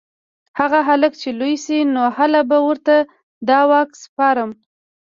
هغه 0.59 0.79
هلک 0.89 1.13
چې 1.21 1.29
لوی 1.39 1.55
شي 1.63 1.77
نو 1.93 2.03
هله 2.17 2.41
به 2.49 2.57
ورته 2.67 2.95
دا 3.49 3.59
واک 3.69 3.89
سپارم 4.03 4.49